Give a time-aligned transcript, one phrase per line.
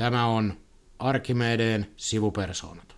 [0.00, 0.54] Tämä on
[0.98, 2.94] Arkimedeen sivupersoonat.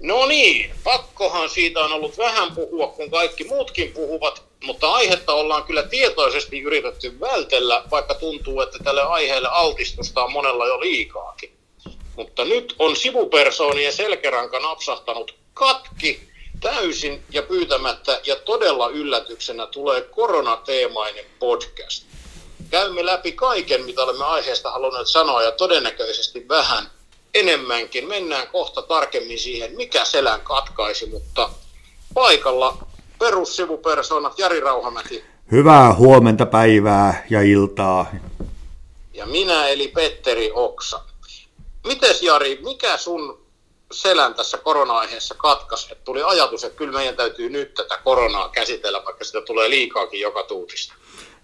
[0.00, 5.64] No niin, pakkohan siitä on ollut vähän puhua, kun kaikki muutkin puhuvat, mutta aihetta ollaan
[5.64, 11.52] kyllä tietoisesti yritetty vältellä, vaikka tuntuu, että tälle aiheelle altistusta on monella jo liikaakin.
[12.16, 16.20] Mutta nyt on sivupersoonien selkäranka napsahtanut katki
[16.60, 22.06] täysin ja pyytämättä ja todella yllätyksenä tulee koronateemainen podcast.
[22.74, 26.90] Käymme läpi kaiken, mitä olemme aiheesta halunneet sanoa ja todennäköisesti vähän
[27.34, 28.08] enemmänkin.
[28.08, 31.50] Mennään kohta tarkemmin siihen, mikä selän katkaisi, mutta
[32.14, 32.78] paikalla
[33.18, 35.24] perussivupersoonat Jari Rauhamäki.
[35.50, 38.06] Hyvää huomenta, päivää ja iltaa.
[39.12, 41.00] Ja minä eli Petteri Oksa.
[41.86, 43.46] Mites Jari, mikä sun
[43.92, 49.04] selän tässä korona-aiheessa katkas, että tuli ajatus, että kyllä meidän täytyy nyt tätä koronaa käsitellä,
[49.04, 50.94] vaikka sitä tulee liikaakin joka tuutista?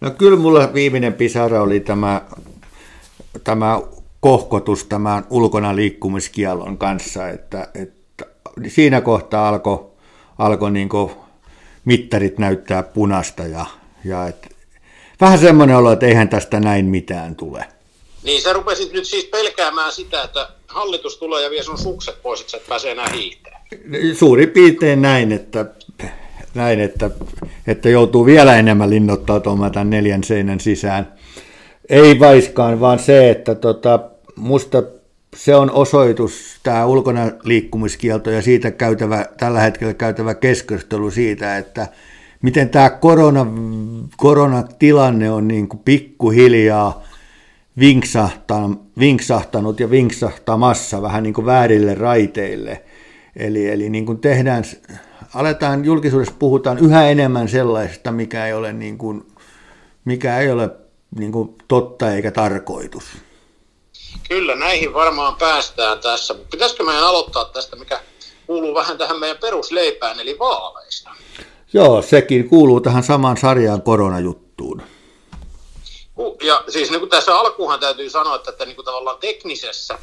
[0.01, 2.23] No kyllä mulla viimeinen pisara oli tämä,
[3.45, 3.81] tämä
[4.21, 8.25] kohkotus tämän ulkona liikkumiskielon kanssa, että, että
[8.69, 9.91] siinä kohtaa alkoi
[10.39, 10.89] alko niin
[11.85, 13.67] mittarit näyttää punasta ja,
[14.05, 14.57] ja et,
[15.21, 17.65] vähän semmoinen olo, että eihän tästä näin mitään tule.
[18.23, 22.41] Niin sä rupesit nyt siis pelkäämään sitä, että hallitus tulee ja vie sun sukset pois,
[22.41, 23.63] että sä et pääse enää hiihtämään.
[24.19, 25.67] Suurin piirtein näin, että,
[26.55, 27.11] näin että,
[27.67, 31.13] että joutuu vielä enemmän linnoittautumaan tämän neljän seinän sisään.
[31.89, 34.01] Ei vaiskaan, vaan se, että tota,
[34.37, 34.83] musta
[35.37, 41.89] se on osoitus, tämä ulkona liikkumiskielto ja siitä käytävä, tällä hetkellä käytävä keskustelu siitä, että
[42.43, 43.47] miten tämä korona,
[44.17, 47.03] koronatilanne on niin kuin pikkuhiljaa
[48.99, 52.83] vinksahtanut ja vinksahtamassa vähän niin kuin väärille raiteille.
[53.37, 54.65] Eli, eli niin kuin tehdään,
[55.35, 59.33] aletaan julkisuudessa puhutaan yhä enemmän sellaista, mikä ei ole, niin kuin,
[60.05, 60.71] mikä ei ole
[61.19, 63.05] niin kuin totta eikä tarkoitus.
[64.29, 66.35] Kyllä, näihin varmaan päästään tässä.
[66.51, 68.01] Pitäisikö meidän aloittaa tästä, mikä
[68.47, 71.11] kuuluu vähän tähän meidän perusleipään, eli vaaleista?
[71.73, 74.83] Joo, sekin kuuluu tähän samaan sarjaan koronajuttuun.
[76.43, 79.99] Ja siis niin kuin tässä alkuunhan täytyy sanoa, että, että niin kuin tavallaan teknisessä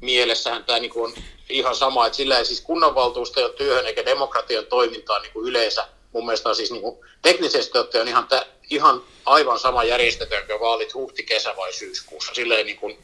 [0.00, 4.66] mielessähän tämä niin kuin on ihan sama, että sillä ei siis kunnanvaltuustojen työhön eikä demokratian
[4.66, 8.28] toimintaan niin kuin yleensä mun mielestä on siis niin kuin, teknisesti ottaen ihan,
[8.70, 12.34] ihan aivan sama järjestetäänkö vaalit huhti, kesä vai syyskuussa.
[12.34, 12.98] Silleen niin kuin,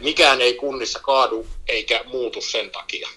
[0.00, 3.08] mikään ei kunnissa kaadu eikä muutu sen takia.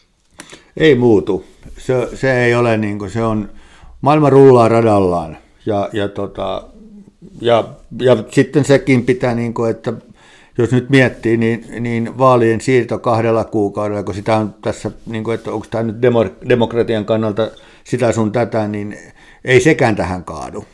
[0.78, 1.46] Ei muutu.
[1.78, 3.52] Se, se ei ole niin kuin, se on,
[4.02, 6.64] maailma rullaa radallaan ja, ja, tota,
[7.42, 7.64] ja,
[8.02, 9.94] ja sitten sekin pitää, niin kuin, että
[10.58, 15.36] jos nyt miettii, niin, niin vaalien siirto kahdella kuukaudella, kun sitä on tässä, niin kuin,
[15.36, 15.96] että onko tämä nyt
[16.50, 17.52] demokratian kannalta
[17.84, 18.98] sitä sun tätä, niin
[19.46, 20.66] ei sekään tähän kaadu.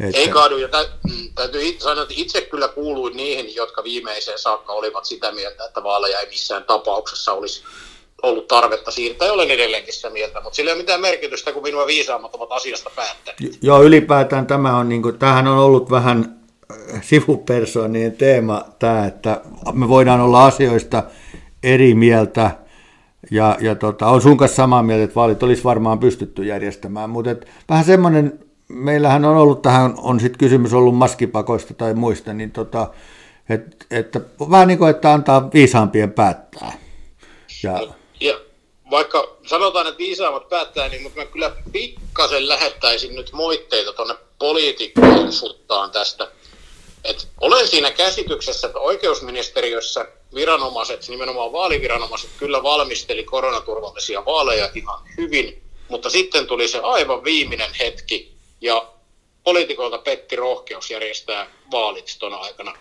[0.00, 0.18] Että...
[0.18, 0.68] Ei kaadu, ja
[1.04, 5.82] mm, täytyy sanoa, että itse kyllä kuuluin niihin, jotka viimeiseen saakka olivat sitä mieltä, että
[5.82, 7.62] vaaleja ei missään tapauksessa olisi
[8.22, 9.32] ollut tarvetta siirtää.
[9.32, 12.90] Olen edelleenkin sitä mieltä, mutta sillä ei ole mitään merkitystä, kun minua viisaammat ovat asiasta
[12.96, 13.58] päättäneet.
[13.62, 16.45] Joo, ylipäätään tämä on, niin kuin, tämähän on ollut vähän äh,
[17.00, 19.40] sivupersoonien teema, tämä, että
[19.72, 21.02] me voidaan olla asioista
[21.62, 22.50] eri mieltä,
[23.30, 27.30] ja, ja tota, on sun kanssa samaa mieltä, että vaalit olisi varmaan pystytty järjestämään, mutta
[27.30, 32.50] et, vähän semmoinen meillähän on ollut tähän, on sitten kysymys ollut maskipakoista tai muista, niin
[32.50, 32.90] tota,
[33.48, 36.72] et, että vähän niin kuin, että antaa viisaampien päättää.
[37.62, 37.88] Ja, no,
[38.20, 38.40] ja
[38.90, 45.32] vaikka sanotaan, että viisaammat päättää, niin mutta mä kyllä pikkasen lähettäisin nyt moitteita tuonne poliitikkojen
[45.32, 46.28] suhtaan tästä.
[47.06, 55.62] Et olen siinä käsityksessä, että oikeusministeriössä viranomaiset, nimenomaan vaaliviranomaiset, kyllä valmisteli koronaturvallisia vaaleja ihan hyvin,
[55.88, 58.86] mutta sitten tuli se aivan viimeinen hetki, ja
[59.44, 62.78] poliitikolta petti rohkeus järjestää vaalit tuona aikana.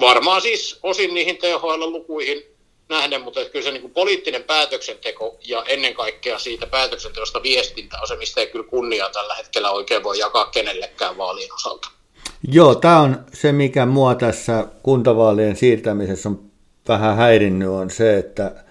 [0.00, 2.56] Varmaan siis osin niihin THL-lukuihin
[2.88, 8.16] nähden, mutta kyllä se niin poliittinen päätöksenteko ja ennen kaikkea siitä päätöksenteosta viestintä on se,
[8.16, 11.88] mistä ei kyllä kunnia tällä hetkellä oikein voi jakaa kenellekään vaalien osalta.
[12.48, 16.40] Joo, tämä on se, mikä mua tässä kuntavaalien siirtämisessä on
[16.88, 18.64] vähän häirinnyt, on se, että,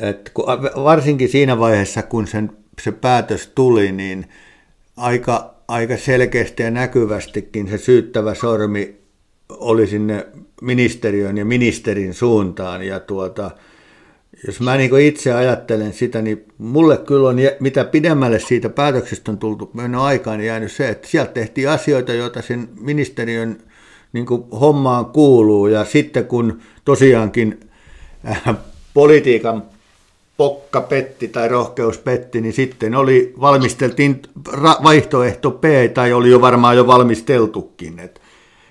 [0.00, 0.44] että kun,
[0.84, 2.50] varsinkin siinä vaiheessa, kun sen,
[2.82, 4.26] se päätös tuli, niin
[4.96, 8.98] aika, aika selkeästi ja näkyvästikin se syyttävä sormi
[9.48, 10.26] oli sinne
[10.62, 12.82] ministeriön ja ministerin suuntaan.
[12.82, 13.50] Ja tuota,
[14.46, 19.38] jos mä niin itse ajattelen sitä, niin mulle kyllä on, mitä pidemmälle siitä päätöksestä on
[19.38, 23.58] tultu mennä aikaan, niin jäänyt se, että sieltä tehtiin asioita, joita sen ministeriön
[24.12, 24.26] niin
[24.60, 25.66] hommaan kuuluu.
[25.66, 27.60] Ja sitten kun tosiaankin
[28.28, 28.56] äh,
[28.94, 29.62] politiikan
[30.36, 34.22] pokka petti tai rohkeus petti, niin sitten oli, valmisteltiin
[34.82, 35.64] vaihtoehto P,
[35.94, 37.98] tai oli jo varmaan jo valmisteltukin.
[37.98, 38.20] Et,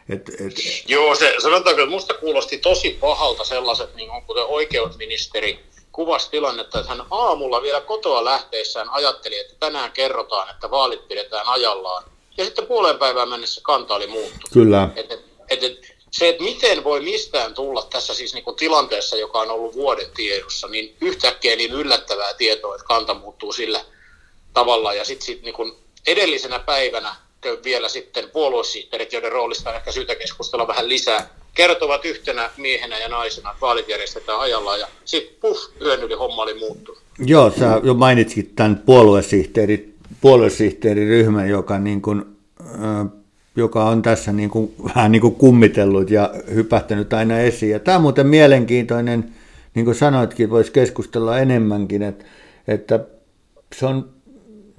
[0.09, 0.53] Et, et...
[0.87, 5.59] Joo, se, sanotaanko, että musta kuulosti tosi pahalta sellaiset, niin kuin kuten oikeusministeri
[5.91, 11.47] kuvasi tilannetta, että hän aamulla vielä kotoa lähteessään ajatteli, että tänään kerrotaan, että vaalit pidetään
[11.47, 12.03] ajallaan.
[12.37, 14.49] Ja sitten puolen päivään mennessä kanta oli muuttunut.
[14.53, 14.89] Kyllä.
[14.95, 19.17] Et, et, et, et, se, että miten voi mistään tulla tässä siis niin kuin tilanteessa,
[19.17, 23.85] joka on ollut vuoden tiedossa, niin yhtäkkiä niin yllättävää tietoa, että kanta muuttuu sillä
[24.53, 24.93] tavalla.
[24.93, 25.75] Ja sitten sit, niin
[26.07, 27.15] edellisenä päivänä
[27.63, 33.09] vielä sitten puoluesihteerit, joiden roolista on ehkä syytä keskustella vähän lisää, kertovat yhtenä miehenä ja
[33.09, 37.01] naisena, että vaalit järjestetään ajallaan ja sitten puh, yön yli homma oli muuttunut.
[37.19, 42.25] Joo, sä jo mainitsit tämän puoluesihteeri, puoluesihteeriryhmän, joka, niin kuin,
[43.55, 47.71] joka on tässä niin kuin, vähän niin kuin kummitellut ja hypähtänyt aina esiin.
[47.71, 49.33] Ja tämä on muuten mielenkiintoinen,
[49.73, 52.25] niin kuin sanoitkin, voisi keskustella enemmänkin, että,
[52.67, 52.99] että
[53.75, 54.09] se on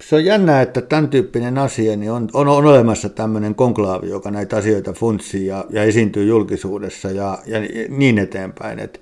[0.01, 4.31] se on jännää, että tämän tyyppinen asia niin on, on, on olemassa tämmöinen konklaavi, joka
[4.31, 7.59] näitä asioita funtsii ja, ja esiintyy julkisuudessa ja, ja
[7.89, 8.79] niin eteenpäin.
[8.79, 9.01] Et,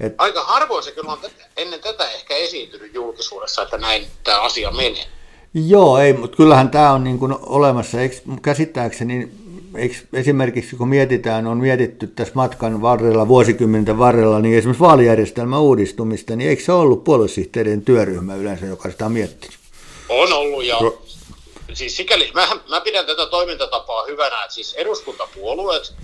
[0.00, 0.14] et...
[0.18, 1.18] Aika harvoin se kyllä on
[1.56, 5.04] ennen tätä ehkä esiintynyt julkisuudessa, että näin tämä asia menee.
[5.54, 8.00] Joo, ei, mutta kyllähän tämä on niin kuin olemassa.
[8.00, 9.28] Eikö, käsittääkseni
[9.74, 16.36] eikö esimerkiksi kun mietitään, on mietitty tässä matkan varrella, vuosikymmenten varrella, niin esimerkiksi vaalijärjestelmän uudistumista,
[16.36, 19.57] niin eikö se ollut puoluesihteerien työryhmä yleensä, joka sitä on miettinyt?
[20.08, 21.02] On ollut ja no.
[21.74, 25.94] siis sikäli, mä, mä pidän tätä toimintatapaa hyvänä, että siis eduskuntapuolueet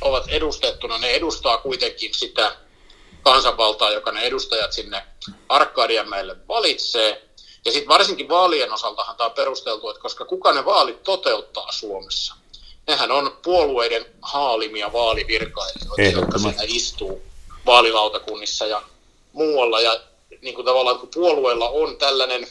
[0.00, 2.56] ovat edustettuna, ne edustaa kuitenkin sitä
[3.22, 5.02] kansanvaltaa, joka ne edustajat sinne
[5.48, 7.22] Arkadianmäelle valitsee.
[7.64, 12.34] Ja sitten varsinkin vaalien osaltahan tämä on perusteltu, että koska kuka ne vaalit toteuttaa Suomessa,
[12.86, 17.22] nehän on puolueiden haalimia vaalivirkailijoita, jotka siellä istuu
[17.66, 18.82] vaalilautakunnissa ja
[19.32, 19.80] muualla.
[19.80, 20.00] Ja
[20.40, 22.46] niin kuin tavallaan kun puolueella on tällainen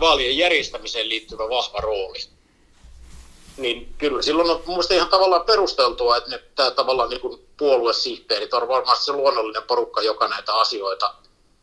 [0.00, 2.18] vaalien järjestämiseen liittyvä vahva rooli.
[3.56, 8.54] Niin kyllä silloin on mun ihan tavallaan perusteltua, että ne, tämä tavallaan niin kuin puoluesihteerit
[8.54, 11.14] on varmasti se luonnollinen porukka, joka näitä asioita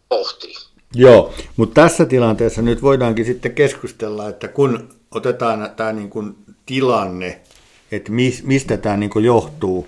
[0.10, 0.56] pohtii.
[0.96, 6.36] Joo, mutta tässä tilanteessa nyt voidaankin sitten keskustella, että kun otetaan tämä niin kuin
[6.66, 7.42] tilanne,
[7.92, 8.12] että
[8.44, 9.88] mistä tämä niin kuin johtuu,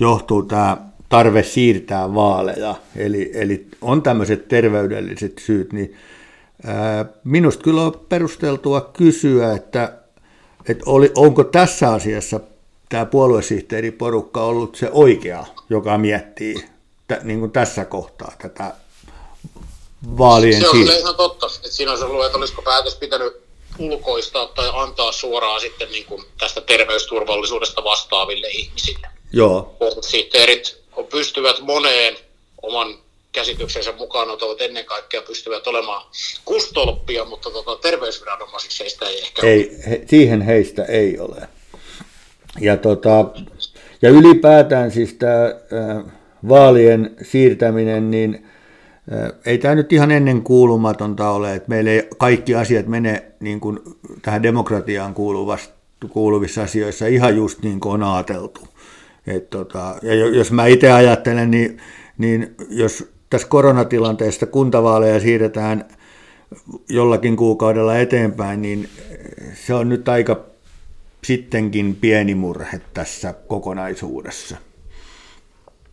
[0.00, 0.76] johtuu tämä
[1.08, 5.96] tarve siirtää vaaleja, eli, eli on tämmöiset terveydelliset syyt, niin
[7.24, 9.98] Minusta kyllä on perusteltua kysyä, että,
[10.68, 12.40] että oli, onko tässä asiassa
[12.88, 16.54] tämä puoluesihteeriporukka ollut se oikea, joka miettii
[17.08, 18.72] t- niin kuin tässä kohtaa tätä
[20.18, 21.46] vaalien Se on kyllä ihan totta.
[21.56, 23.44] Että siinä olisi ollut, että olisiko päätös pitänyt
[23.78, 29.08] ulkoistaa tai antaa suoraan sitten niin kuin tästä terveysturvallisuudesta vastaaville ihmisille.
[29.32, 29.76] Joo.
[29.78, 32.16] Puoluesihteerit pystyvät moneen
[32.62, 32.98] oman
[33.34, 36.06] käsityksensä mukaan ovat ennen kaikkea pystyvät olemaan
[36.44, 41.48] kustolppia, mutta tota, terveysviranomaisiksi heistä ei ehkä ei, he, Siihen heistä ei ole.
[42.60, 43.30] Ja, tota,
[44.02, 46.12] ja ylipäätään siis tämä äh,
[46.48, 48.46] vaalien siirtäminen, niin
[49.12, 53.60] äh, ei tämä nyt ihan ennen kuulumatonta ole, että meillä ei kaikki asiat mene niin
[53.60, 53.80] kuin
[54.22, 55.14] tähän demokratiaan
[56.10, 58.60] kuuluvissa asioissa ihan just niin kuin on ajateltu.
[59.26, 61.80] Et tota, ja jos mä itse ajattelen, niin,
[62.18, 65.96] niin jos tässä koronatilanteesta kuntavaaleja siirretään
[66.88, 68.90] jollakin kuukaudella eteenpäin, niin
[69.66, 70.40] se on nyt aika
[71.24, 74.56] sittenkin pieni murhe tässä kokonaisuudessa.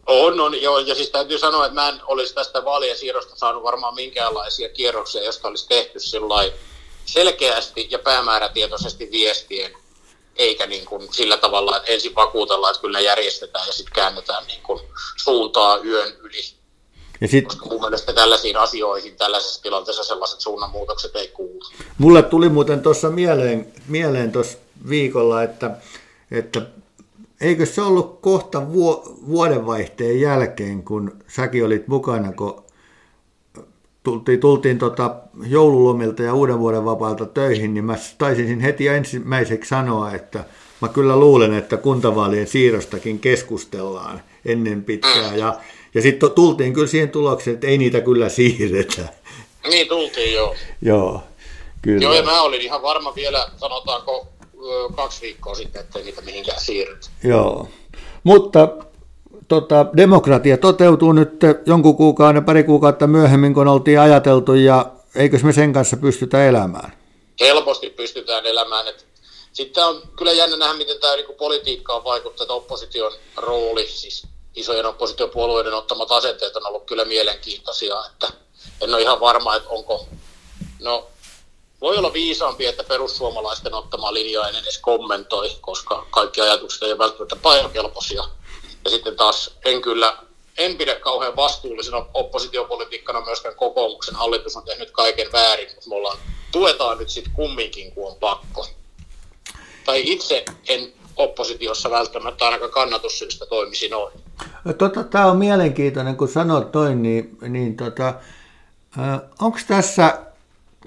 [0.08, 3.64] On, on, joo, ja siis täytyy sanoa, että mä en olisi tästä vaalien siirrosta saanut
[3.64, 6.00] varmaan minkäänlaisia kierroksia, josta olisi tehty
[7.06, 9.72] selkeästi ja päämäärätietoisesti viestien,
[10.36, 14.64] eikä niin kuin sillä tavalla, että ensin vakuutellaan, että kyllä järjestetään ja sitten käännetään niin
[14.64, 14.80] kuin
[15.24, 16.61] suuntaa yön yli
[17.22, 21.60] ja sit, Koska mun mielestä tällaisiin asioihin tällaisessa tilanteessa sellaiset suunnanmuutokset ei kuulu.
[21.98, 24.58] Mulle tuli muuten tuossa mieleen, mieleen tuossa
[24.90, 25.72] viikolla, että,
[26.32, 26.62] että
[27.42, 32.64] eikö se ollut kohta vu, vuodenvaihteen jälkeen, kun säkin olit mukana, kun
[34.04, 35.16] tultiin, tultiin tota
[35.48, 40.44] joululomilta ja uuden vuoden vapaalta töihin, niin mä taisin heti ensimmäiseksi sanoa, että
[40.82, 45.36] mä kyllä luulen, että kuntavaalien siirrostakin keskustellaan ennen pitkää.
[45.36, 45.60] Ja
[45.94, 49.02] ja sitten tultiin kyllä siihen tulokseen, että ei niitä kyllä siirretä.
[49.70, 50.56] Niin tultiin, joo.
[50.82, 51.24] joo,
[51.82, 52.04] kyllä.
[52.04, 54.28] Joo, ja mä olin ihan varma vielä, sanotaanko
[54.96, 57.08] kaksi viikkoa sitten, että niitä mihinkään siirrytä.
[57.24, 57.68] Joo,
[58.24, 58.68] mutta
[59.48, 65.54] tota, demokratia toteutuu nyt jonkun kuukauden, pari kuukautta myöhemmin, kun oltiin ajateltu, ja eikös me
[65.54, 66.94] sen kanssa pystytä elämään?
[67.40, 68.88] Helposti pystytään elämään.
[68.88, 69.06] Et
[69.54, 73.88] sitten on kyllä jännä nähdä, miten tämä niin politiikka on vaikuttanut opposition rooli.
[73.88, 78.28] Siis isojen oppositiopuolueiden ottamat asenteet on ollut kyllä mielenkiintoisia, että
[78.82, 80.08] en ole ihan varma, että onko,
[80.80, 81.08] no
[81.82, 87.36] voi olla viisaampi, että perussuomalaisten ottama linja en edes kommentoi, koska kaikki ajatukset ei välttämättä
[87.36, 88.24] painokelpoisia.
[88.86, 90.18] Ja sitten taas en kyllä,
[90.58, 96.18] en pidä kauhean vastuullisena oppositiopolitiikkana myöskään kokoomuksen hallitus on tehnyt kaiken väärin, mutta me ollaan,
[96.52, 98.68] tuetaan nyt sitten kumminkin, kun on pakko.
[99.86, 104.14] Tai itse en oppositiossa välttämättä ainakaan kannatussyistä toimisi noin.
[104.78, 108.14] Tota, Tämä on mielenkiintoinen, kun sanot noin, niin, niin tota,
[109.40, 110.18] onko tässä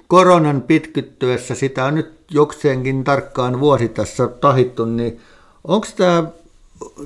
[0.08, 5.20] koronan pitkittyessä, sitä on nyt jokseenkin tarkkaan vuosi tässä tahittu, niin
[5.64, 6.24] onko tämä,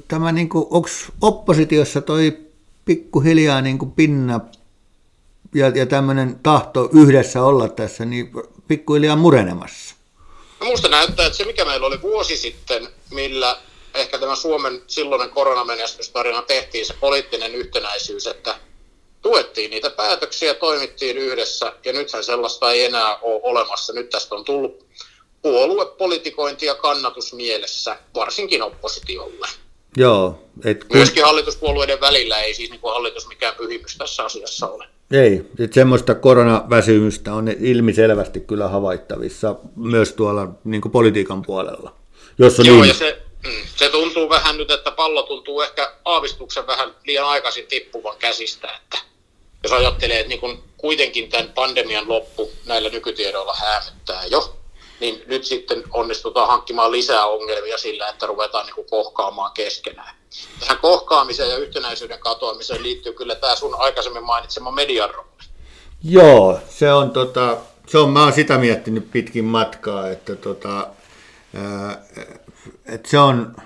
[0.08, 0.88] tämä niin kuin, onko
[1.20, 2.38] oppositiossa toi
[2.84, 4.40] pikkuhiljaa niin kuin pinna
[5.54, 8.32] ja, ja tämmöinen tahto yhdessä olla tässä, niin
[8.68, 9.94] pikkuhiljaa murenemassa?
[10.64, 13.56] Musta näyttää, että se mikä meillä oli vuosi sitten, millä
[13.98, 18.54] ehkä tämä Suomen silloinen koronamenestystarina tehtiin, se poliittinen yhtenäisyys, että
[19.22, 23.92] tuettiin niitä päätöksiä, toimittiin yhdessä ja nythän sellaista ei enää ole olemassa.
[23.92, 24.86] Nyt tästä on tullut
[25.42, 29.48] puoluepolitikointi ja kannatus mielessä, varsinkin oppositiolle.
[29.96, 30.44] Joo.
[30.64, 30.96] Et kun...
[30.96, 34.84] Myöskin hallituspuolueiden välillä ei siis niin kuin hallitus mikään pyhimys tässä asiassa ole.
[35.10, 41.94] Ei, että semmoista koronaväsymystä on ilmiselvästi kyllä havaittavissa myös tuolla niin kuin politiikan puolella.
[42.38, 42.88] Jos on Joo, niin...
[42.88, 43.22] ja se,
[43.76, 48.98] se tuntuu vähän nyt, että pallo tuntuu ehkä aavistuksen vähän liian aikaisin tippuvan käsistä, että
[49.62, 54.56] jos ajattelee, että niin kun kuitenkin tämän pandemian loppu näillä nykytiedoilla häämöttää jo,
[55.00, 60.16] niin nyt sitten onnistutaan hankkimaan lisää ongelmia sillä, että ruvetaan niin kohkaamaan keskenään.
[60.60, 65.28] Tähän kohkaamiseen ja yhtenäisyyden katoamiseen liittyy kyllä tämä sun aikaisemmin mainitsema median rooli.
[66.04, 70.86] Joo, se on, tota, se on, mä oon sitä miettinyt pitkin matkaa, että, tota,
[71.54, 72.02] ää,
[72.86, 73.56] että se on,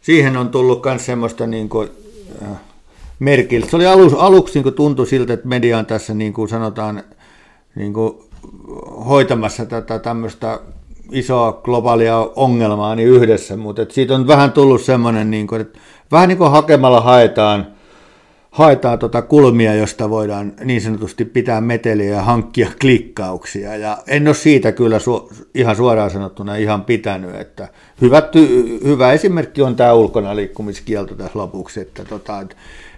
[0.00, 1.88] siihen on tullut myös semmoista niin kuin,
[2.42, 2.56] ää,
[3.18, 3.66] merkillä.
[3.66, 7.02] Se oli alus, aluksi niin kuin tuntui siltä, että media on tässä niin kuin sanotaan
[7.74, 8.14] niin kuin
[9.06, 10.60] hoitamassa tätä tämmöistä
[11.12, 15.78] isoa globaalia ongelmaa niin yhdessä, mutta että siitä on vähän tullut semmoinen, niin kuin, että
[16.12, 17.66] vähän niin kuin hakemalla haetaan,
[18.52, 23.76] haetaan tota kulmia, josta voidaan niin sanotusti pitää meteliä ja hankkia klikkauksia.
[23.76, 27.34] Ja en ole siitä kyllä su- ihan suoraan sanottuna ihan pitänyt.
[27.34, 27.68] Että
[28.00, 32.46] hyvä, ty- hyvä esimerkki on tämä ulkona liikkumiskielto tässä lopuksi, että, tota,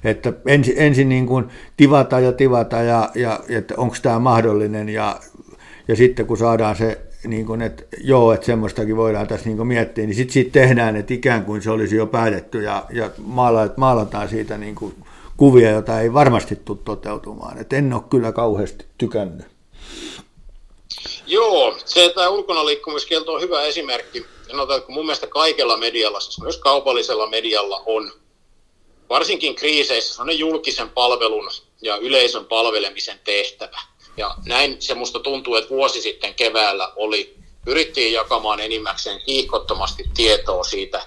[0.05, 1.45] että ensin, ensin niin kuin
[1.77, 5.21] tivata ja tivata ja, ja että onko tämä mahdollinen ja,
[5.89, 9.67] ja sitten kun saadaan se, niin kuin, että joo, että semmoistakin voidaan tässä niin kuin
[9.67, 13.11] miettiä, niin sitten siitä tehdään, että ikään kuin se olisi jo päätetty ja, ja
[13.77, 14.95] maalataan siitä niin kuin
[15.37, 17.59] kuvia, joita ei varmasti tule toteutumaan.
[17.59, 19.47] Et en ole kyllä kauheasti tykännyt.
[21.27, 24.27] Joo, se, että ulkona liikkumiskielto on hyvä esimerkki.
[24.51, 28.13] Sanotaan, että mun mielestä kaikella medialla, siis myös kaupallisella medialla on
[29.09, 31.51] varsinkin kriiseissä on julkisen palvelun
[31.83, 33.79] ja yleisön palvelemisen tehtävä.
[34.17, 40.65] Ja näin se musta tuntuu, että vuosi sitten keväällä oli, pyrittiin jakamaan enimmäkseen kiihkottomasti tietoa
[40.65, 41.07] siitä,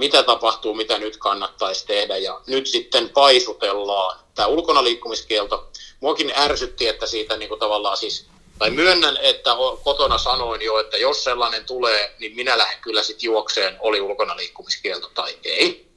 [0.00, 2.16] mitä tapahtuu, mitä nyt kannattaisi tehdä.
[2.16, 4.18] Ja nyt sitten paisutellaan.
[4.34, 8.26] Tämä ulkona liikkumiskielto, muakin ärsytti, että siitä niin kuin tavallaan siis,
[8.58, 9.50] tai myönnän, että
[9.84, 14.36] kotona sanoin jo, että jos sellainen tulee, niin minä lähden kyllä sitten juokseen, oli ulkona
[14.36, 15.90] liikkumiskielto tai ei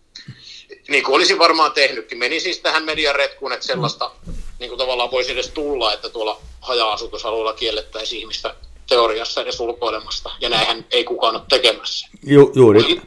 [0.87, 2.17] niin kuin olisin varmaan tehnytkin.
[2.17, 4.11] Meni siis tähän median retkuun, että sellaista
[4.59, 8.55] niin kuin tavallaan voisi edes tulla, että tuolla haja-asutusalueella kiellettäisiin ihmistä
[8.89, 12.07] teoriassa edes ulkoilemasta, ja näinhän ei kukaan ole tekemässä.
[12.25, 13.01] Ju, juuri.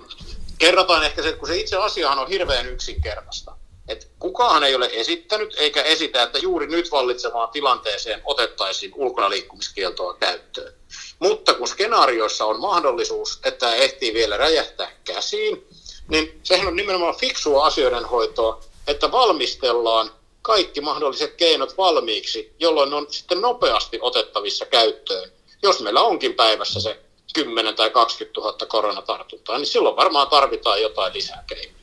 [0.58, 3.56] Kerrotaan ehkä se, että kun se itse asiahan on hirveän yksinkertaista.
[3.88, 10.14] Että kukaan ei ole esittänyt eikä esitä, että juuri nyt vallitsevaan tilanteeseen otettaisiin ulkona liikkumiskieltoa
[10.14, 10.74] käyttöön.
[11.18, 15.66] Mutta kun skenaarioissa on mahdollisuus, että ehtii vielä räjähtää käsiin,
[16.08, 20.10] niin sehän on nimenomaan fiksua asioiden hoitoa, että valmistellaan
[20.42, 25.32] kaikki mahdolliset keinot valmiiksi, jolloin on sitten nopeasti otettavissa käyttöön.
[25.62, 27.05] Jos meillä onkin päivässä se
[27.44, 31.76] 10 tai 20 000 koronatartuntaa, niin silloin varmaan tarvitaan jotain lisää keinoja.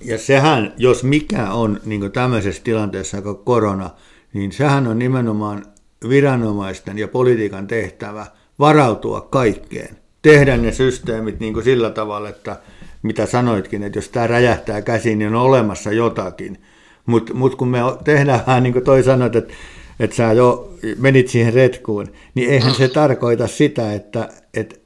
[0.00, 3.90] Ja sehän, jos mikä on niin tämmöisessä tilanteessa kuin korona,
[4.32, 5.66] niin sehän on nimenomaan
[6.08, 8.26] viranomaisten ja politiikan tehtävä
[8.58, 9.98] varautua kaikkeen.
[10.22, 12.56] Tehdä ne systeemit niin kuin sillä tavalla, että
[13.02, 16.62] mitä sanoitkin, että jos tämä räjähtää käsiin, niin on olemassa jotakin.
[17.06, 19.54] Mutta mut kun me tehdään niin kuin toi sanoit, että,
[20.00, 24.76] että sä jo menit siihen retkuun, niin eihän se tarkoita sitä, että, että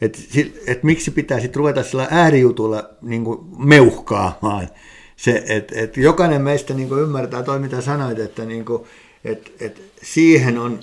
[0.00, 0.18] että
[0.66, 3.24] et miksi pitää sitten ruveta sillä äärijutulla niin
[3.58, 4.68] meuhkaamaan.
[5.16, 8.82] Se, et, et jokainen meistä niin ymmärtää toi, mitä sanoit, että niin kuin,
[9.24, 10.80] et, et siihen on,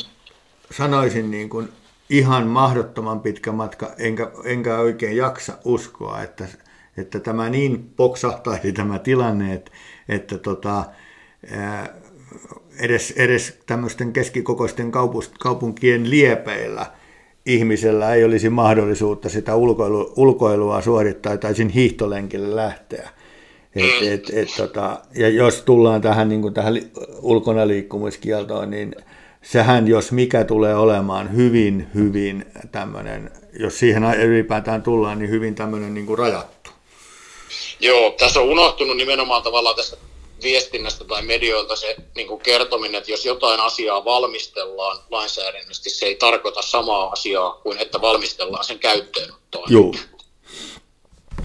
[0.72, 1.70] sanoisin, niin kuin,
[2.10, 6.48] ihan mahdottoman pitkä matka, enkä, enkä oikein jaksa uskoa, että
[6.98, 9.72] että tämä niin poksahtaisi tämä tilanne, että,
[10.10, 10.86] että tota,
[12.80, 14.92] edes, edes tämmöisten keskikokoisten
[15.40, 16.86] kaupunkien liepeillä
[17.46, 23.10] ihmisellä ei olisi mahdollisuutta sitä ulkoilu, ulkoilua suorittaa tai sin hiihtolenkille lähteä.
[23.76, 26.74] Et, et, et, tota, ja jos tullaan tähän, niin kuin tähän
[27.22, 28.96] ulkona liikkumiskieltoon, niin
[29.42, 35.94] sehän jos mikä tulee olemaan hyvin, hyvin tämmöinen, jos siihen ylipäätään tullaan, niin hyvin tämmöinen
[35.94, 36.72] niin kuin rajattu.
[37.80, 39.98] Joo, tässä on unohtunut nimenomaan tavallaan tästä
[40.44, 46.16] viestinnästä tai medioilta se niin kuin kertominen, että jos jotain asiaa valmistellaan lainsäädännöllisesti, se ei
[46.16, 49.68] tarkoita samaa asiaa kuin että valmistellaan sen käyttöönottoa.
[49.70, 49.94] Joo.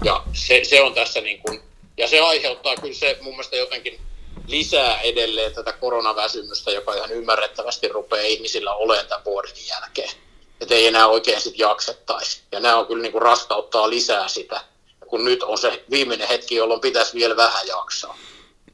[0.03, 1.61] Ja se, se on tässä niin kuin,
[1.97, 3.99] ja se aiheuttaa kyllä se mun mielestä jotenkin
[4.47, 10.11] lisää edelleen tätä koronaväsymystä, joka ihan ymmärrettävästi rupeaa ihmisillä olemaan tämän vuoden jälkeen.
[10.61, 12.41] Että ei enää oikein sitten jaksettaisi.
[12.51, 14.61] Ja nämä on kyllä niin kuin rastauttaa lisää sitä,
[15.07, 18.17] kun nyt on se viimeinen hetki, jolloin pitäisi vielä vähän jaksaa.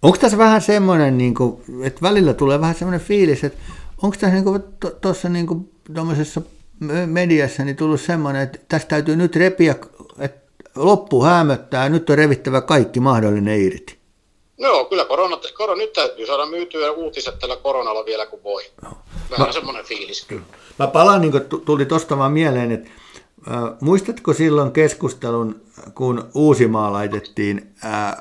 [0.02, 3.60] Onko tässä vähän semmoinen, niin kuin, että välillä tulee vähän semmoinen fiilis, että
[4.04, 4.64] onko tässä niin
[5.02, 6.42] tuossa niin tuommoisessa
[7.06, 9.76] mediassa niin tullut semmoinen, että tästä täytyy nyt repiä,
[10.20, 10.42] että
[10.76, 13.98] loppu hämöttää, nyt on revittävä kaikki mahdollinen irti.
[14.58, 18.64] Joo, kyllä korona, korona, nyt täytyy saada myytyä uutiset tällä koronalla vielä kuin voi.
[19.32, 20.44] Vähän Mä, semmoinen fiilis kyllä.
[20.80, 22.90] Mä palaan, niin kuin tuli tuosta vaan mieleen, että
[23.52, 25.62] äh, muistatko silloin keskustelun,
[25.96, 28.14] kun Uusimaa laitettiin, äh,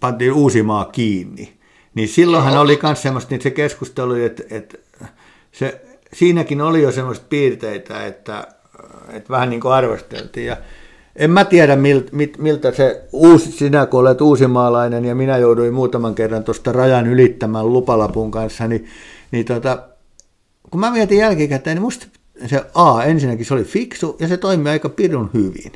[0.00, 1.52] pantiin Uusimaa kiinni,
[1.94, 2.62] niin silloinhan Joo.
[2.62, 4.78] oli myös semmoista, niin se keskustelu, että, että
[5.52, 5.80] se,
[6.12, 8.46] siinäkin oli jo semmoista piirteitä, että,
[9.08, 10.46] että vähän niin kuin arvosteltiin.
[10.46, 10.56] Ja
[11.16, 11.76] en mä tiedä,
[12.38, 17.72] miltä se uusi, sinä kun olet uusimaalainen ja minä jouduin muutaman kerran tuosta rajan ylittämään
[17.72, 18.86] lupalapun kanssa, niin,
[19.30, 19.82] niin tota,
[20.70, 22.06] kun mä mietin jälkikäteen, niin musta
[22.46, 25.72] se A, ensinnäkin se oli fiksu ja se toimi aika pirun hyvin.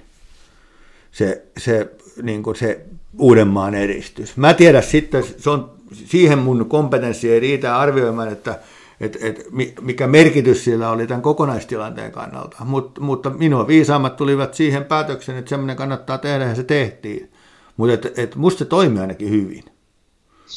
[1.12, 1.90] Se, se,
[2.22, 2.80] niin kuin se
[3.18, 4.36] Uudenmaan eristys.
[4.36, 8.58] Mä tiedän sitten, se on, siihen mun kompetenssi ei riitä arvioimaan, että
[9.00, 9.46] et, et,
[9.80, 12.56] mikä merkitys sillä oli tämän kokonaistilanteen kannalta.
[12.64, 17.30] Mut, mutta minua viisaammat tulivat siihen päätökseen, että semmoinen kannattaa tehdä ja se tehtiin.
[17.76, 19.64] Mutta et, et musta se toimii ainakin hyvin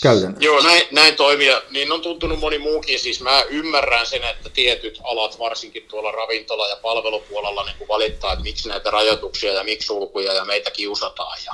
[0.01, 0.45] käytännössä.
[0.45, 1.61] Joo, näin, näin toimia.
[1.69, 2.99] Niin on tuntunut moni muukin.
[2.99, 8.43] Siis mä ymmärrän sen, että tietyt alat, varsinkin tuolla ravintola- ja palvelupuolella, niin valittaa, että
[8.43, 11.37] miksi näitä rajoituksia ja miksi sulkuja ja meitä kiusataan.
[11.45, 11.53] Ja,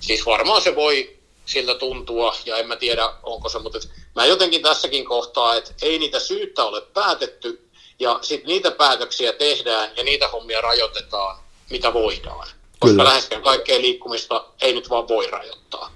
[0.00, 1.16] siis varmaan se voi
[1.46, 3.78] siltä tuntua, ja en mä tiedä, onko se, mutta
[4.14, 7.68] mä jotenkin tässäkin kohtaa, että ei niitä syyttä ole päätetty,
[7.98, 11.38] ja sitten niitä päätöksiä tehdään, ja niitä hommia rajoitetaan,
[11.70, 12.48] mitä voidaan.
[12.78, 13.04] Koska Kyllä.
[13.04, 15.92] läheskään kaikkea liikkumista ei nyt vaan voi rajoittaa.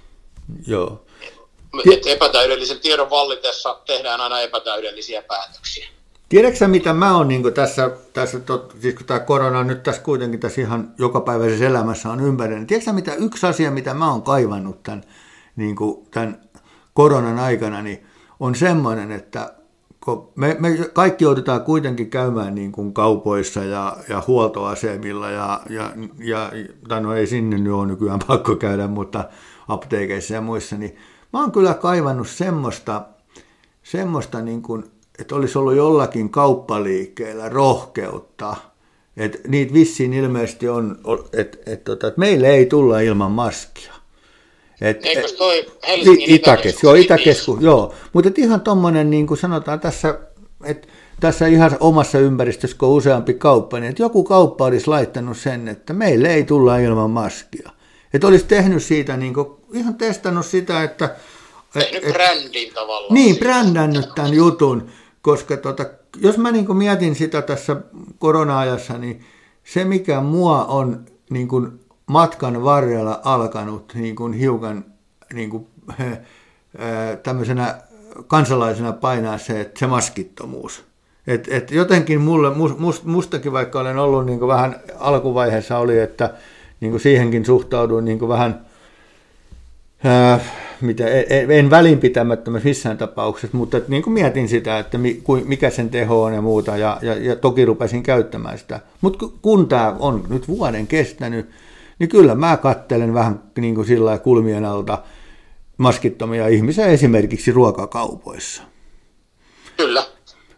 [0.67, 1.06] Joo.
[1.91, 5.87] Et epätäydellisen tiedon vallitessa tehdään aina epätäydellisiä päätöksiä.
[6.29, 10.01] Tiedätkö mitä mä oon niin tässä, tässä tot, siis kun tämä korona on nyt tässä
[10.01, 14.21] kuitenkin tässä ihan jokapäiväisessä elämässä on ympärillä, niin tiedätkö mitä yksi asia, mitä mä oon
[14.21, 15.03] kaivannut tämän
[15.55, 16.41] niin kuin tämän
[16.93, 18.05] koronan aikana, niin
[18.39, 19.53] on semmoinen, että
[20.03, 25.91] kun me, me kaikki joudutaan kuitenkin käymään niin kuin kaupoissa ja, ja huoltoasemilla, ja, ja,
[26.19, 26.51] ja
[26.87, 29.23] tai no ei sinne nyt ole nykyään pakko käydä, mutta
[29.67, 30.97] apteekeissa ja muissa, niin
[31.33, 33.01] mä oon kyllä kaivannut semmoista,
[33.83, 34.83] semmoista niin kuin,
[35.19, 38.55] että olisi ollut jollakin kauppaliikkeellä rohkeutta,
[39.17, 40.99] että niitä vissiin ilmeisesti on,
[41.33, 43.93] että, että, että, että meille ei tulla ilman maskia.
[44.81, 46.83] Et, Eikös toi Helsingin Itäkeskus?
[46.83, 47.93] Joo, Itäkeskus, joo.
[48.13, 50.19] Mutta ihan tuommoinen, niin kuin sanotaan tässä,
[50.63, 50.87] että
[51.19, 55.67] tässä ihan omassa ympäristössä, kun on useampi kauppa, niin että joku kauppa olisi laittanut sen,
[55.67, 57.69] että meille ei tulla ilman maskia.
[58.13, 61.15] Että olisi tehnyt siitä, niin kuin, ihan testannut sitä, että...
[61.73, 63.13] Tehnyt et, brändin tavallaan.
[63.13, 64.87] Niin, brändännyt tämän jutun,
[65.21, 65.85] koska tota,
[66.21, 67.75] jos mä niin kuin mietin sitä tässä
[68.19, 69.25] korona-ajassa, niin
[69.63, 74.85] se mikä mua on niin kuin matkan varrella alkanut niin kuin hiukan
[75.33, 75.67] niin kuin,
[77.23, 77.81] tämmöisenä
[78.27, 80.83] kansalaisena painaa se, että se maskittomuus.
[81.27, 86.33] Et, et jotenkin mulle, must, mustakin vaikka olen ollut niin kuin vähän alkuvaiheessa oli, että
[86.79, 88.65] niin kuin siihenkin suhtauduin niin kuin vähän,
[90.03, 90.39] ää,
[90.81, 94.99] mitä, en, en välinpitämättömässä missään tapauksessa, mutta että niin kuin mietin sitä, että
[95.45, 98.79] mikä sen teho on ja muuta, ja, ja, ja toki rupesin käyttämään sitä.
[99.01, 101.49] Mutta kun tämä on nyt vuoden kestänyt,
[101.99, 105.03] niin kyllä mä kattelen vähän niin kuin sillä kulmien alta
[105.77, 108.63] maskittomia ihmisiä esimerkiksi ruokakaupoissa.
[109.77, 110.05] Kyllä.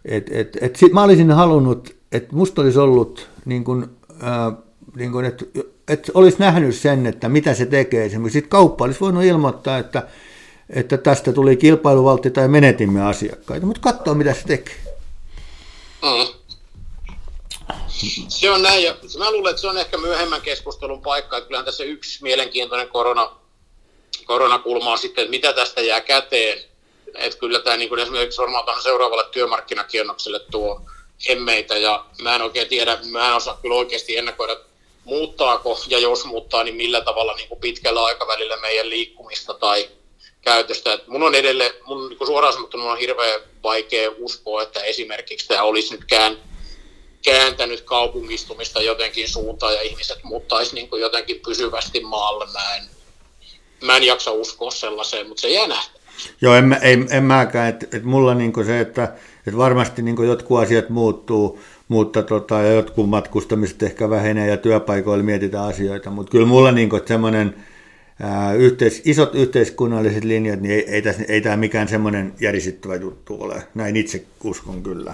[0.05, 3.85] Et, et, et sit mä olisin halunnut, että musta olisi ollut, niin kuin,
[4.23, 4.53] äh,
[4.95, 5.45] niin kuin, että
[5.89, 8.05] et olisi nähnyt sen, että mitä se tekee.
[8.05, 10.07] Esimerkiksi sit kauppa olisi voinut ilmoittaa, että,
[10.69, 14.75] että tästä tuli kilpailuvaltti tai menetimme asiakkaita, mutta katsoa mitä se tekee.
[16.01, 16.39] Mm.
[18.27, 21.65] Se on näin, ja mä luulen, että se on ehkä myöhemmän keskustelun paikka, että kyllähän
[21.65, 23.31] tässä yksi mielenkiintoinen korona,
[24.25, 26.69] koronakulma on sitten, että mitä tästä jää käteen
[27.15, 30.81] et kyllä tämä niin esimerkiksi varmaan seuraavalle työmarkkinakierrokselle tuo
[31.29, 34.57] hemmeitä ja mä en oikein tiedä, mä en osaa kyllä oikeasti ennakoida,
[35.09, 39.89] muuttaako ja jos muuttaa, niin millä tavalla niin kuin pitkällä aikavälillä meidän liikkumista tai
[40.41, 40.93] käytöstä.
[40.93, 45.47] Et mun on edelleen, mun niin suoraan sanottuna mun on hirveän vaikea uskoa, että esimerkiksi
[45.47, 46.37] tämä olisi nyt kään,
[47.25, 52.45] kääntänyt kaupungistumista jotenkin suuntaan ja ihmiset muuttaisi niin kuin jotenkin pysyvästi maalle.
[52.53, 52.83] Mä en,
[53.83, 55.99] mä en jaksa uskoa sellaiseen, mutta se jää nähtäväksi.
[56.41, 57.69] Joo, en, en, en mäkään.
[57.69, 59.13] Että et mulla niin se, että
[59.47, 61.59] et varmasti niin jotkut asiat muuttuu,
[61.89, 66.89] mutta tota, ja jotkut matkustamiset ehkä vähenee ja työpaikoilla mietitään asioita, mutta kyllä mulla niin
[67.05, 67.65] semmoinen
[68.57, 73.67] yhteis, isot yhteiskunnalliset linjat, niin ei, ei, tässä, ei tämä mikään semmoinen järisyttävä juttu ole.
[73.75, 75.13] Näin itse uskon kyllä.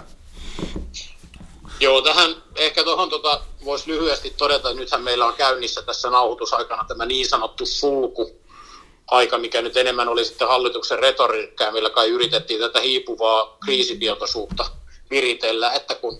[1.79, 6.85] Joo, tähän ehkä tuohon tota, voisi lyhyesti todeta, että nythän meillä on käynnissä tässä nauhoitusaikana
[6.87, 8.31] tämä niin sanottu sulku,
[9.07, 14.65] aika, mikä nyt enemmän oli sitten hallituksen retoriikkaa, millä kai yritettiin tätä hiipuvaa kriisitietoisuutta
[15.09, 16.19] viritellä, että kun,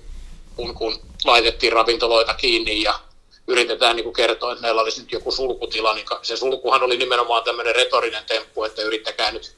[0.56, 3.00] kun, kun laitettiin ravintoloita kiinni ja
[3.48, 7.44] yritetään niin kuin kertoa, että meillä olisi nyt joku sulkutila, niin se sulkuhan oli nimenomaan
[7.44, 9.56] tämmöinen retorinen temppu, että yrittäkää nyt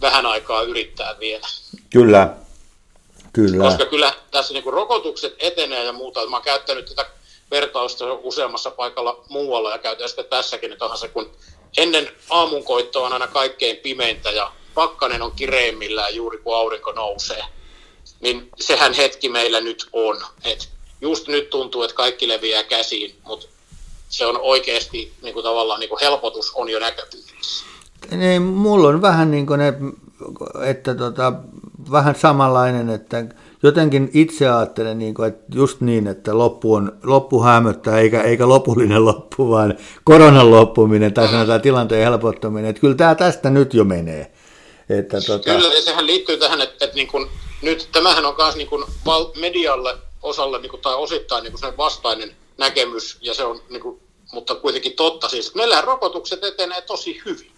[0.00, 1.46] vähän aikaa yrittää vielä.
[1.90, 2.34] Kyllä,
[3.32, 3.64] kyllä.
[3.64, 6.26] Koska kyllä tässä niin kuin rokotukset etenee ja muuta.
[6.26, 7.06] Mä oon käyttänyt tätä
[7.50, 11.30] vertausta useammassa paikalla muualla ja käytän sitten tässäkin, että onhan se kun
[11.78, 17.44] ennen aamunkoittoa on aina kaikkein pimeintä ja pakkanen on kireimmillään juuri kun aurinko nousee.
[18.22, 20.16] Niin sehän hetki meillä nyt on.
[20.44, 20.68] Et
[21.00, 23.46] just nyt tuntuu, että kaikki leviää käsiin, mutta
[24.08, 27.64] se on oikeasti niin kuin tavallaan niin kuin helpotus on jo näköpiirissä.
[28.10, 29.74] Niin, mulla on vähän niin kuin ne,
[30.64, 31.32] että tota,
[31.90, 33.24] vähän samanlainen, että
[33.62, 38.48] jotenkin itse ajattelen, niin kuin, että just niin, että loppu, on, loppu hämöttää, eikä, eikä
[38.48, 42.70] lopullinen loppu, vaan koronan loppuminen tai sanotaan tilanteen helpottaminen.
[42.70, 44.32] Että kyllä tämä tästä nyt jo menee.
[44.88, 45.54] Että, tota...
[45.54, 47.28] Kyllä, ja sehän liittyy tähän, että, että niin kuin,
[47.62, 48.68] nyt tämähän on myös niin
[49.40, 54.00] medialle osalle niin kuin, tai osittain niin kuin vastainen näkemys, ja se on, niin kuin,
[54.32, 57.50] mutta kuitenkin totta siis, meillä rokotukset etenee tosi hyvin.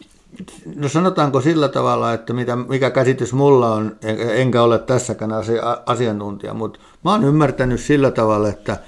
[0.77, 3.97] No sanotaanko sillä tavalla, että mitä, mikä käsitys mulla on,
[4.35, 8.79] enkä ole tässäkään asia, asiantuntija, mutta mä oon ymmärtänyt sillä tavalla, että,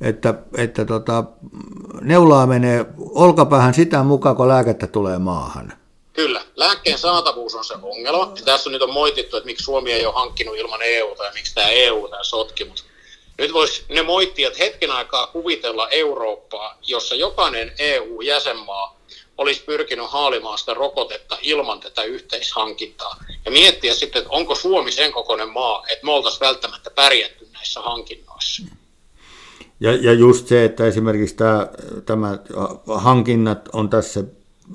[0.00, 1.24] että, että tota,
[2.00, 5.72] neulaa menee olkapäähän sitä mukaan, kun lääkettä tulee maahan.
[6.12, 8.32] Kyllä, lääkkeen saatavuus on se ongelma.
[8.36, 11.32] Ja tässä on nyt on moitittu, että miksi Suomi ei ole hankkinut ilman EUta ja
[11.34, 12.82] miksi tämä EU tämä sotki, mutta
[13.38, 19.00] nyt voisi ne moittia, että hetken aikaa kuvitella Eurooppaa, jossa jokainen EU-jäsenmaa
[19.38, 23.16] olisi pyrkinyt haalimaan sitä rokotetta ilman tätä yhteishankintaa.
[23.44, 27.80] Ja miettiä sitten, että onko Suomi sen kokoinen maa, että me oltaisiin välttämättä pärjätty näissä
[27.80, 28.62] hankinnoissa.
[29.80, 31.66] Ja, ja just se, että esimerkiksi tämä,
[32.06, 32.38] tämä
[32.86, 34.24] hankinnat on tässä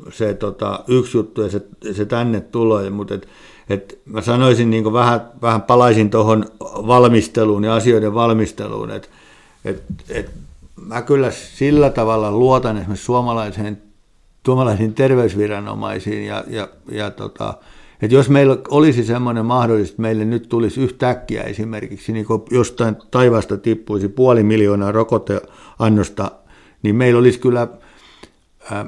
[0.10, 3.28] se tota, yksi juttu ja se, se tänne tulee, mutta et,
[3.70, 9.08] et mä sanoisin niin vähän, vähän palaisin tuohon valmisteluun ja asioiden valmisteluun, että
[9.66, 10.32] et, et
[10.86, 13.82] mä kyllä sillä tavalla luotan esimerkiksi suomalaiseen
[14.48, 17.54] suomalaisiin terveysviranomaisiin ja, ja, ja tota,
[18.02, 22.96] että jos meillä olisi semmoinen mahdollisuus, että meille nyt tulisi yhtäkkiä esimerkiksi, niin kun jostain
[23.12, 26.32] taivasta tippuisi puoli miljoonaa rokoteannosta,
[26.84, 27.68] niin meillä olisi kyllä
[28.72, 28.86] ää,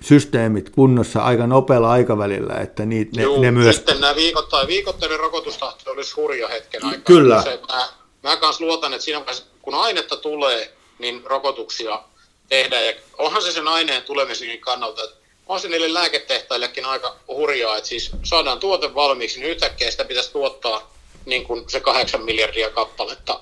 [0.00, 3.76] systeemit kunnossa aika nopealla aikavälillä, että niitä, ne, Juu, ne myös...
[3.76, 7.04] Sitten nämä viikoittain, viikoittainen rokotustahti olisi hurja hetken aikaa.
[7.04, 7.42] Kyllä.
[7.42, 7.88] Se, mä,
[8.22, 12.02] mä kanssa luotan, että siinä vaiheessa, kun ainetta tulee, niin rokotuksia
[12.48, 12.80] tehdä.
[12.80, 17.88] Ja onhan se sen aineen tulemisen kannalta, että on se niille lääketehtaillekin aika hurjaa, että
[17.88, 20.92] siis saadaan tuote valmiiksi, niin yhtäkkiä sitä pitäisi tuottaa
[21.26, 23.40] niin kuin se kahdeksan miljardia kappaletta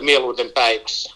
[0.00, 1.14] mieluiten päivässä.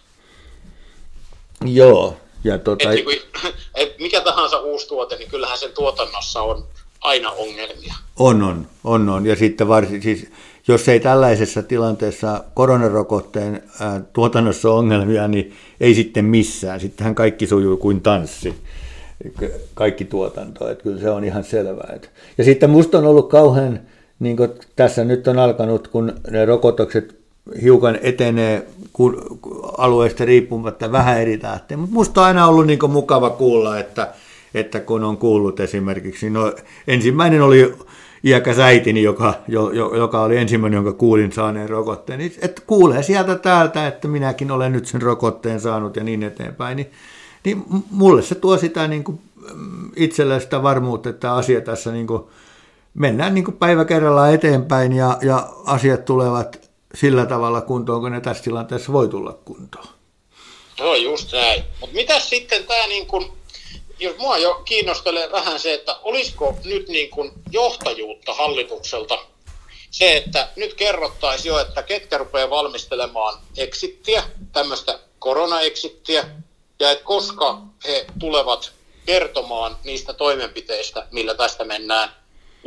[1.65, 2.17] Joo.
[2.47, 2.91] Ja tota...
[2.91, 3.19] et, niin kuin,
[3.75, 6.65] et mikä tahansa uusi tuote, niin kyllähän sen tuotannossa on
[7.01, 7.95] aina ongelmia.
[8.19, 9.27] On, on, on, on.
[9.27, 10.27] Ja sitten varsin, siis
[10.69, 13.63] jos ei tällaisessa tilanteessa koronarokotteen
[14.13, 16.81] tuotannossa ole ongelmia, niin ei sitten missään.
[16.81, 18.55] Sittenhän kaikki sujuu kuin tanssi,
[19.75, 21.99] kaikki tuotanto, että kyllä se on ihan selvää.
[22.39, 23.81] Ja sitten musta on ollut kauhean,
[24.19, 27.17] niin kuin tässä nyt on alkanut, kun ne rokotukset
[27.63, 28.67] hiukan etenee
[29.79, 34.13] alueesta riippumatta vähän eri tahtiin, mutta musta on aina ollut niin mukava kuulla, että,
[34.55, 36.53] että kun on kuullut esimerkiksi, no
[36.89, 37.75] ensimmäinen oli
[38.25, 43.35] iäkäs äitini, joka, jo, joka oli ensimmäinen, jonka kuulin saaneen rokotteen, niin että kuulee sieltä
[43.35, 46.91] täältä, että minäkin olen nyt sen rokotteen saanut ja niin eteenpäin, niin,
[47.45, 49.21] niin mulle se tuo sitä niin kuin
[49.55, 52.23] mm, itselle sitä varmuutta, että asia tässä niin kuin,
[52.95, 56.66] mennään niin päivä kerrallaan eteenpäin ja, ja asiat tulevat
[57.01, 59.87] sillä tavalla kuntoon, kun ne tässä tilanteessa voi tulla kuntoon.
[60.79, 61.65] Joo, just näin.
[61.81, 63.33] Mutta mitä sitten tämä niin kuin
[64.01, 69.19] jos mua jo kiinnostelee vähän se, että olisiko nyt niin kuin johtajuutta hallitukselta
[69.91, 76.29] se, että nyt kerrottaisiin jo, että ketkä rupeaa valmistelemaan exittiä, tämmöistä korona-exittiä,
[76.81, 78.73] ja että koska he tulevat
[79.07, 82.09] kertomaan niistä toimenpiteistä, millä tästä mennään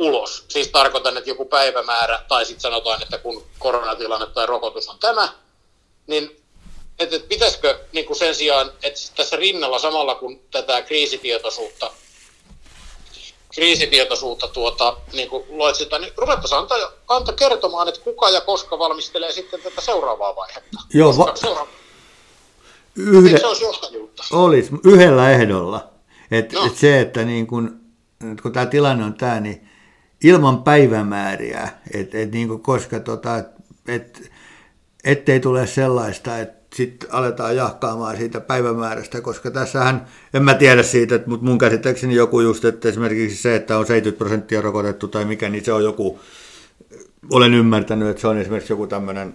[0.00, 0.44] ulos.
[0.48, 5.28] Siis tarkoitan, että joku päivämäärä, tai sitten sanotaan, että kun koronatilanne tai rokotus on tämä,
[6.06, 6.40] niin
[6.98, 11.90] että, että pitäisikö niin kuin sen sijaan, että tässä rinnalla samalla kun tätä kriisitietoisuutta
[13.54, 19.32] kriisitietoisuutta tuota, niin kuin loitsita, niin ruvettaisiin antaa, antaa kertomaan, että kuka ja koska valmistelee
[19.32, 20.78] sitten tätä seuraavaa vaihetta.
[20.94, 21.66] Joo, va-
[22.96, 24.22] Yhde, se olisi johtajuutta.
[24.32, 25.88] Olisi, yhdellä ehdolla.
[26.30, 26.66] Et, no.
[26.66, 27.80] et se, että niin kun,
[28.42, 29.69] kun tämä tilanne on tämä, niin
[30.24, 33.44] ilman päivämääriä, et, et niin kun, koska tota,
[33.88, 34.30] et,
[35.04, 41.20] ettei tule sellaista, että sitten aletaan jahkaamaan siitä päivämäärästä, koska tässähän, en mä tiedä siitä,
[41.26, 45.48] mutta mun käsittääkseni joku just, että esimerkiksi se, että on 70 prosenttia rokotettu tai mikä,
[45.48, 46.20] niin se on joku,
[47.32, 49.34] olen ymmärtänyt, että se on esimerkiksi joku tämmöinen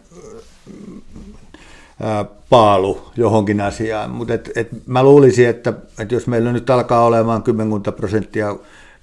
[2.50, 7.43] paalu johonkin asiaan, mutta et, et mä luulisin, että, että jos meillä nyt alkaa olemaan
[7.43, 8.56] 10 prosenttia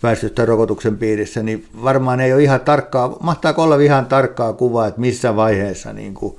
[0.03, 5.01] väestöstä rokotuksen piirissä, niin varmaan ei ole ihan tarkkaa, mahtaako olla ihan tarkkaa kuvaa, että
[5.01, 6.37] missä vaiheessa niin kuin,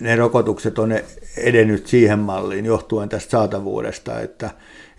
[0.00, 0.92] ne rokotukset on
[1.36, 4.50] edennyt siihen malliin johtuen tästä saatavuudesta, että,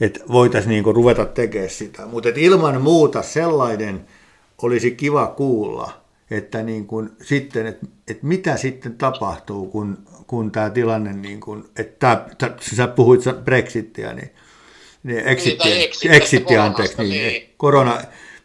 [0.01, 2.05] että voitaisiin niin ruveta tekemään sitä.
[2.05, 4.01] Mutta ilman muuta sellainen
[4.61, 10.69] olisi kiva kuulla, että niin kuin sitten, että, että mitä sitten tapahtuu, kun, kun tämä
[10.69, 14.29] tilanne, niin kuin, että tämä, sä puhuit Brexitia, niin,
[15.03, 17.53] niin exittiä, niin, exit, exittiä anteeksi, niin, niin.
[17.57, 18.01] korona,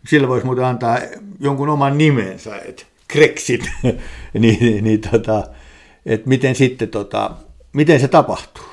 [0.08, 0.98] sillä voisi muuten antaa
[1.40, 4.00] jonkun oman nimensä, että Grexit, niin,
[4.60, 5.44] niin, niin tota,
[6.06, 7.30] että miten sitten tota,
[7.72, 8.64] miten se tapahtuu.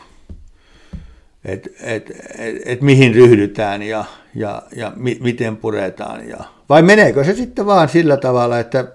[1.46, 6.30] Että et, et, et mihin ryhdytään ja, ja, ja mi, miten puretaan.
[6.30, 6.38] Ja,
[6.70, 8.92] vai meneekö se sitten vaan sillä tavalla, että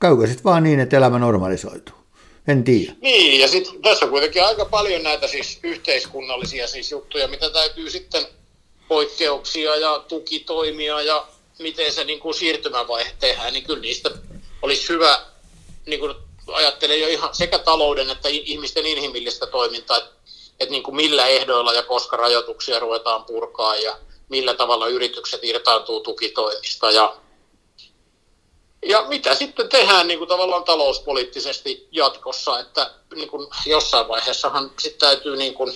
[0.00, 2.01] käykö sitten vaan niin, että elämä normalisoituu?
[2.48, 2.92] En tiedä.
[3.00, 7.90] Niin, ja sitten tässä on kuitenkin aika paljon näitä siis yhteiskunnallisia siis juttuja, mitä täytyy
[7.90, 8.26] sitten
[8.88, 11.26] poikkeuksia ja tukitoimia ja
[11.58, 14.10] miten se niin kuin siirtymävaihe tehdään, niin kyllä niistä
[14.62, 15.20] olisi hyvä
[15.86, 16.14] niin kuin
[16.52, 20.10] ajattelen jo ihan sekä talouden että ihmisten inhimillistä toimintaa, että,
[20.60, 23.96] että niin kuin millä ehdoilla ja koska rajoituksia ruvetaan purkaa ja
[24.28, 27.16] millä tavalla yritykset irtaantuu tukitoimista ja,
[28.86, 35.08] ja mitä sitten tehdään niin kuin tavallaan talouspoliittisesti jatkossa, että niin kuin jossain vaiheessahan sitten
[35.08, 35.72] täytyy niin kuin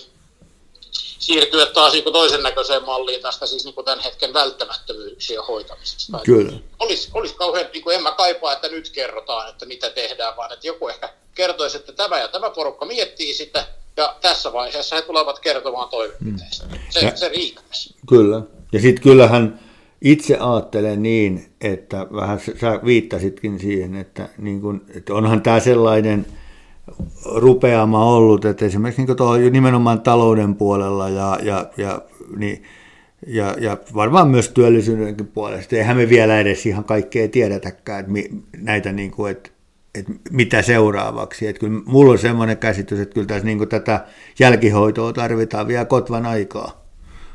[1.19, 6.19] siirtyä taas niin toisen näköiseen malliin tästä siis niin kuin tämän hetken välttämättömyyksien hoitamisesta.
[6.25, 6.53] Kyllä.
[6.79, 10.53] Olisi, olisi kauhean, niin kuin en mä kaipaa, että nyt kerrotaan, että mitä tehdään, vaan
[10.53, 13.67] että joku ehkä kertoisi, että tämä ja tämä porukka miettii sitä,
[13.97, 16.65] ja tässä vaiheessa he tulevat kertomaan toimenpiteistä.
[16.65, 16.79] Mm.
[16.91, 17.95] Se, ja, se riittäisi.
[18.09, 18.43] Kyllä.
[18.73, 19.66] Ja sitten kyllähän
[20.11, 26.27] itse ajattelen niin, että vähän sä viittasitkin siihen, että, niin kun, että onhan tämä sellainen–
[27.35, 32.03] rupeama ollut, että esimerkiksi niin tuo nimenomaan talouden puolella ja, ja, ja,
[32.37, 32.63] niin,
[33.27, 35.77] ja, ja varmaan myös työllisyydenkin puolesta.
[35.77, 39.51] Eihän me vielä edes ihan kaikkea tiedetäkään, että mi, näitä niin kuin, että,
[39.95, 41.47] että mitä seuraavaksi.
[41.47, 44.07] Että kyllä mulla on semmoinen käsitys, että kyllä tässä niin tätä
[44.39, 46.86] jälkihoitoa tarvitaan vielä kotvan aikaa.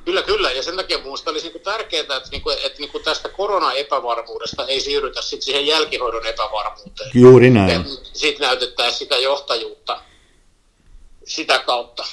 [0.06, 0.52] Kyllä, kyllä.
[0.52, 4.68] Ja sen takia minusta olisi niin tärkeää, että, niin kuin, että niin kuin tästä korona-epävarmuudesta
[4.68, 7.12] ei siirrytä sit siihen jälkihoidon epävarmuuteen.
[7.14, 7.86] Juuri näin.
[8.14, 10.02] Sitten näytettäisiin sitä johtajuutta
[11.26, 12.04] sitä kautta.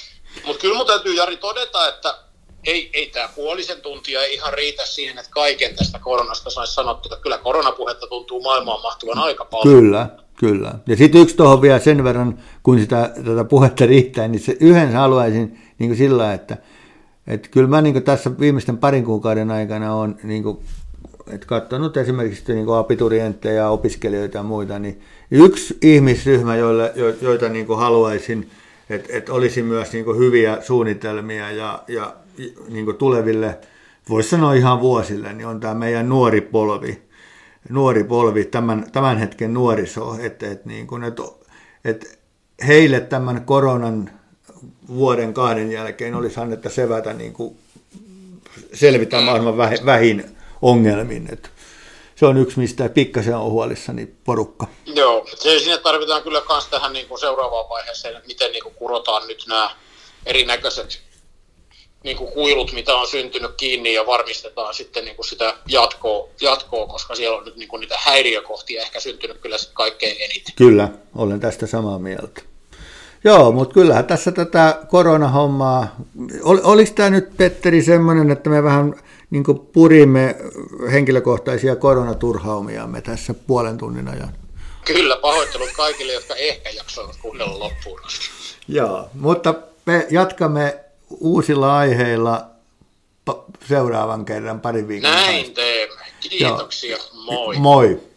[0.45, 2.17] Mutta kyllä minun täytyy Jari todeta, että
[2.63, 7.17] ei, ei tämä puolisen tuntia ei ihan riitä siihen, että kaiken tästä koronasta saisi sanottua.
[7.17, 9.79] Kyllä koronapuhetta tuntuu maailmaan mahtuvan aika paljon.
[9.79, 10.73] Kyllä, kyllä.
[10.87, 14.93] Ja sitten yksi tuohon vielä sen verran, kun sitä tätä puhetta riittää, niin se yhden
[14.93, 16.57] haluaisin niin sillä, että–
[17.29, 20.57] et kyllä mä niin tässä viimeisten parin kuukauden aikana on niin kuin,
[21.27, 27.49] et katsonut esimerkiksi niin abiturientteja ja opiskelijoita ja muita, niin yksi ihmisryhmä, joille, jo, joita
[27.49, 28.49] niin haluaisin,
[28.89, 32.15] että et olisi myös niin hyviä suunnitelmia ja, ja
[32.69, 33.57] niin tuleville,
[34.09, 37.01] voisi sanoa ihan vuosille, niin on tämä meidän nuori polvi,
[37.69, 41.19] nuori polvi, tämän, tämän hetken nuoriso, että et, niin et,
[41.85, 42.19] et
[42.67, 44.09] heille tämän koronan
[44.89, 47.57] vuoden kahden jälkeen olisi annetta sevätä niin kuin
[48.73, 51.27] selvitä mahdollisimman vähin ongelmin.
[51.31, 51.49] Että
[52.15, 54.67] se on yksi, mistä pikkasen on huolissani porukka.
[54.85, 58.75] Joo, se sinne tarvitaan kyllä myös tähän niin kuin seuraavaan vaiheeseen, että miten niin kuin
[58.75, 59.71] kurotaan nyt nämä
[60.25, 61.01] erinäköiset
[62.03, 66.87] niin kuin kuilut, mitä on syntynyt kiinni ja varmistetaan sitten niin kuin sitä jatkoa, jatkoa,
[66.87, 70.55] koska siellä on nyt niin kuin niitä häiriökohtia ehkä syntynyt kyllä kaikkein eniten.
[70.55, 72.41] Kyllä, olen tästä samaa mieltä.
[73.23, 75.95] Joo, mutta kyllähän tässä tätä koronahommaa,
[76.43, 78.95] ol, oliko tämä nyt Petteri semmoinen, että me vähän
[79.29, 80.35] niin purimme
[80.91, 84.33] henkilökohtaisia koronaturhaumiamme tässä puolen tunnin ajan?
[84.85, 88.25] Kyllä, pahoittelut kaikille, jotka ehkä jaksoivat kuunnella loppuun asti.
[88.67, 89.55] Joo, mutta
[89.85, 90.79] me jatkamme
[91.09, 92.45] uusilla aiheilla
[93.67, 96.03] seuraavan kerran parin viikon Näin teemme.
[96.19, 96.97] Kiitoksia.
[96.97, 97.23] Joo.
[97.25, 97.57] Moi.
[97.57, 98.08] Moi.